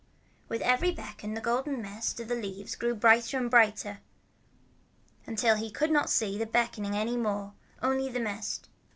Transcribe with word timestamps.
With 0.49 0.63
every 0.63 0.89
beckon 0.89 1.35
the 1.35 1.41
golden 1.41 1.79
mist 1.79 2.19
of 2.19 2.31
leaves 2.31 2.73
grew 2.75 2.95
brighter 2.95 3.37
and 3.37 3.51
brighter, 3.51 3.99
until 5.27 5.57
he 5.57 5.69
could 5.69 5.91
not 5.91 6.09
see 6.09 6.39
the 6.39 6.47
beckoning 6.47 6.95
any 6.95 7.17
more, 7.17 7.53
but 7.79 7.85
only 7.87 8.09
the 8.09 8.19
mist. 8.19 8.67